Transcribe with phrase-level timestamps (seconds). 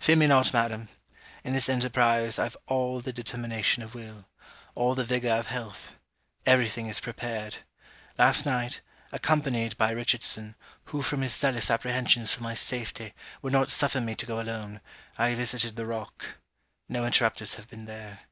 [0.00, 0.88] Fear me not, madam.
[1.44, 4.24] In this enterprise, I have all the determination of will
[4.74, 5.94] all the vigour of health.
[6.44, 7.58] Everything is prepared
[8.18, 8.80] last night,
[9.12, 10.56] accompanied by Richardson,
[10.86, 14.80] who from his zealous apprehensions for my safety, would not suffer me to go alone,
[15.16, 16.24] I visited the rock.
[16.88, 18.22] No interrupters have been there.